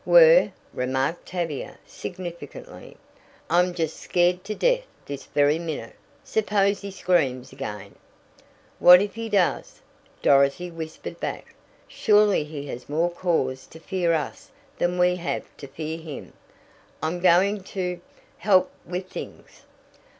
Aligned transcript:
"Were!" 0.03 0.51
remarked 0.73 1.27
Tavia 1.27 1.77
significantly. 1.85 2.97
"I'm 3.51 3.71
just 3.75 3.97
scared 3.97 4.43
to 4.45 4.55
death 4.55 4.87
this 5.05 5.25
very 5.25 5.59
minute. 5.59 5.95
Suppose 6.23 6.81
he 6.81 6.89
screams 6.89 7.51
again?" 7.53 7.93
"What 8.79 8.99
if 8.99 9.13
he 9.13 9.29
does?" 9.29 9.79
Dorothy 10.23 10.71
whispered 10.71 11.19
back. 11.19 11.53
"Surely 11.87 12.43
he 12.43 12.65
has 12.65 12.89
more 12.89 13.11
cause 13.11 13.67
to 13.67 13.79
fear 13.79 14.11
us 14.11 14.49
than 14.79 14.97
we 14.97 15.17
have 15.17 15.45
to 15.57 15.67
fear 15.67 15.99
him. 15.99 16.33
I'm 17.03 17.19
going 17.19 17.61
to 17.65 18.01
help 18.39 18.71
with 18.83 19.07
things." 19.07 19.61